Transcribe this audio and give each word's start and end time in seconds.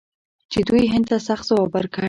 چې 0.51 0.59
دوی 0.67 0.83
هند 0.93 1.05
ته 1.09 1.17
سخت 1.27 1.43
ځواب 1.49 1.69
ورکړ. 1.73 1.99